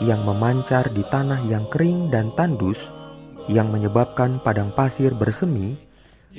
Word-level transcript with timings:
yang 0.00 0.24
memancar 0.24 0.88
di 0.94 1.04
tanah 1.04 1.44
yang 1.44 1.68
kering 1.68 2.08
dan 2.08 2.32
tandus, 2.32 2.88
yang 3.50 3.68
menyebabkan 3.68 4.40
padang 4.40 4.72
pasir 4.72 5.12
bersemi 5.12 5.76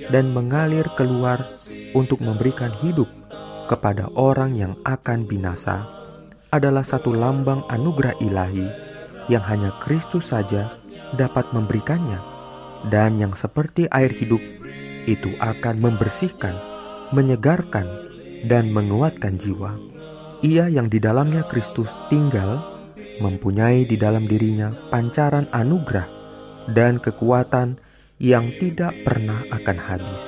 dan 0.09 0.33
mengalir 0.33 0.87
keluar 0.97 1.45
untuk 1.93 2.17
memberikan 2.23 2.73
hidup 2.81 3.05
kepada 3.69 4.09
orang 4.17 4.57
yang 4.57 4.73
akan 4.83 5.29
binasa, 5.29 5.85
adalah 6.49 6.81
satu 6.81 7.13
lambang 7.13 7.61
anugerah 7.69 8.17
ilahi 8.23 8.67
yang 9.29 9.43
hanya 9.45 9.71
Kristus 9.79 10.33
saja 10.33 10.73
dapat 11.15 11.49
memberikannya, 11.53 12.19
dan 12.89 13.21
yang 13.21 13.37
seperti 13.37 13.85
air 13.93 14.09
hidup 14.09 14.41
itu 15.05 15.31
akan 15.39 15.79
membersihkan, 15.79 16.55
menyegarkan, 17.13 17.85
dan 18.43 18.73
menguatkan 18.73 19.39
jiwa. 19.39 19.77
Ia 20.43 20.67
yang 20.67 20.91
di 20.91 20.99
dalamnya 20.99 21.47
Kristus 21.47 21.87
tinggal 22.11 22.59
mempunyai 23.19 23.85
di 23.85 23.99
dalam 23.99 24.25
dirinya 24.25 24.73
pancaran 24.89 25.45
anugerah 25.51 26.07
dan 26.71 26.97
kekuatan 26.97 27.77
yang 28.21 28.47
tidak 28.61 28.95
pernah 29.03 29.43
akan 29.51 29.77
habis. 29.77 30.23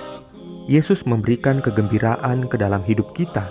Yesus 0.65 1.05
memberikan 1.05 1.61
kegembiraan 1.61 2.49
ke 2.49 2.57
dalam 2.57 2.81
hidup 2.83 3.13
kita 3.13 3.45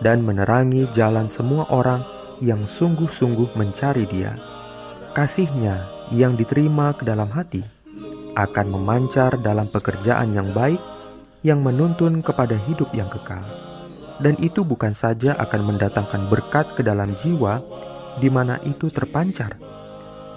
dan 0.00 0.24
menerangi 0.24 0.88
jalan 0.96 1.28
semua 1.28 1.68
orang 1.68 2.00
yang 2.40 2.64
sungguh-sungguh 2.64 3.52
mencari 3.54 4.08
Dia. 4.08 4.34
Kasihnya 5.12 6.08
yang 6.10 6.34
diterima 6.34 6.96
ke 6.96 7.04
dalam 7.04 7.28
hati 7.28 7.60
akan 8.34 8.66
memancar 8.72 9.36
dalam 9.44 9.68
pekerjaan 9.68 10.32
yang 10.32 10.48
baik 10.56 10.80
yang 11.44 11.60
menuntun 11.60 12.24
kepada 12.24 12.56
hidup 12.68 12.88
yang 12.96 13.12
kekal. 13.12 13.44
Dan 14.20 14.36
itu 14.36 14.64
bukan 14.64 14.92
saja 14.92 15.32
akan 15.40 15.74
mendatangkan 15.74 16.28
berkat 16.28 16.68
ke 16.76 16.84
dalam 16.84 17.16
jiwa 17.16 17.64
di 18.18 18.26
mana 18.32 18.58
itu 18.66 18.90
terpancar, 18.90 19.54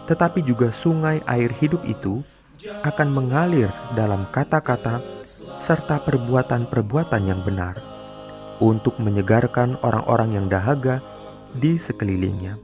tetapi 0.06 0.45
juga 0.45 0.69
sungai 0.69 1.23
air 1.25 1.50
hidup 1.50 1.81
itu 1.88 2.22
akan 2.84 3.09
mengalir 3.09 3.72
dalam 3.97 4.29
kata-kata 4.29 5.01
serta 5.63 6.03
perbuatan-perbuatan 6.03 7.22
yang 7.23 7.41
benar 7.41 7.79
untuk 8.59 9.00
menyegarkan 9.00 9.79
orang-orang 9.81 10.38
yang 10.38 10.47
dahaga 10.51 11.00
di 11.56 11.79
sekelilingnya. 11.79 12.59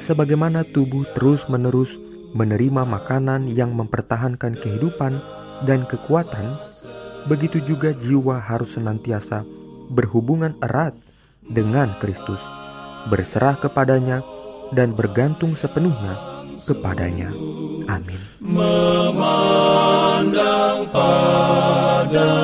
Sebagaimana 0.00 0.66
tubuh 0.66 1.06
terus-menerus 1.14 1.96
menerima 2.34 2.82
makanan 2.82 3.46
yang 3.46 3.70
mempertahankan 3.78 4.58
kehidupan 4.58 5.22
dan 5.62 5.86
kekuatan, 5.86 6.58
begitu 7.30 7.62
juga 7.62 7.94
jiwa 7.94 8.42
harus 8.42 8.74
senantiasa 8.74 9.46
berhubungan 9.88 10.58
erat 10.60 10.98
dengan 11.46 11.94
Kristus 12.02 12.63
berserah 13.08 13.56
kepadanya, 13.60 14.20
dan 14.72 14.92
bergantung 14.96 15.54
sepenuhnya 15.54 16.16
kepadanya. 16.64 17.28
Amin. 17.86 18.18
Memandang 18.40 19.88
padamu 20.88 22.34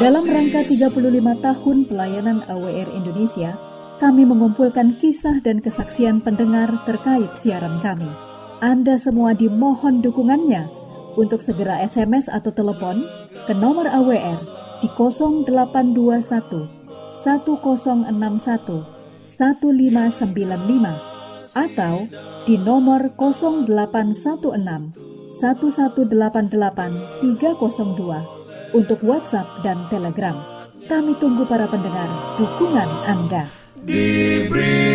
Dalam 0.00 0.26
rangka 0.26 0.66
35 0.66 1.38
tahun 1.38 1.86
pelayanan 1.86 2.42
AWR 2.50 2.88
Indonesia, 2.98 3.54
kami 4.02 4.26
mengumpulkan 4.26 4.98
kisah 4.98 5.38
dan 5.44 5.62
kesaksian 5.62 6.18
pendengar 6.24 6.82
terkait 6.88 7.30
siaran 7.38 7.78
kami. 7.78 8.29
Anda 8.60 9.00
semua 9.00 9.32
dimohon 9.32 10.04
dukungannya 10.04 10.68
untuk 11.16 11.40
segera 11.40 11.80
SMS 11.80 12.28
atau 12.28 12.52
telepon 12.52 13.08
ke 13.48 13.56
nomor 13.56 13.88
AWR 13.88 14.36
di 14.84 14.88
0821 14.92 16.68
1061 17.24 18.84
1595 19.24 21.56
atau 21.56 22.04
di 22.44 22.60
nomor 22.60 23.16
0816 23.16 23.64
1188 25.40 27.24
302 27.24 28.76
untuk 28.76 29.00
WhatsApp 29.00 29.64
dan 29.64 29.88
Telegram. 29.88 30.36
Kami 30.84 31.16
tunggu 31.16 31.48
para 31.48 31.64
pendengar 31.64 32.12
dukungan 32.36 33.08
Anda. 33.08 33.48
Diberikannya 33.88 34.89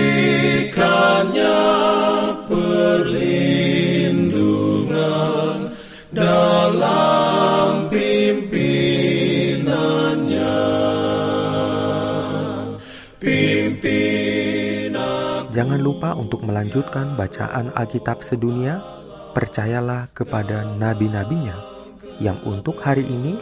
Jangan 15.65 15.81
lupa 15.81 16.13
untuk 16.13 16.45
melanjutkan 16.45 17.17
bacaan 17.17 17.73
Alkitab 17.73 18.21
sedunia. 18.21 18.85
Percayalah 19.33 20.13
kepada 20.13 20.61
nabi-nabinya 20.61 21.57
yang 22.21 22.37
untuk 22.45 22.77
hari 22.85 23.01
ini 23.01 23.33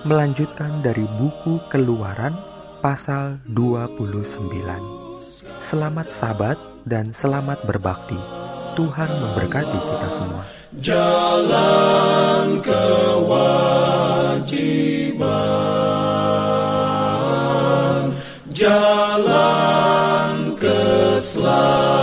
melanjutkan 0.00 0.80
dari 0.80 1.04
buku 1.04 1.60
Keluaran 1.68 2.32
pasal 2.80 3.44
29. 3.52 4.48
Selamat 5.60 6.08
sabat 6.08 6.56
dan 6.88 7.12
selamat 7.12 7.68
berbakti. 7.68 8.16
Tuhan 8.72 9.12
memberkati 9.12 9.76
kita 9.76 10.08
semua. 10.16 10.48
Jalan 10.80 12.64
kewajiban, 12.64 13.76
jalan 18.56 19.75
Slav. 21.26 21.95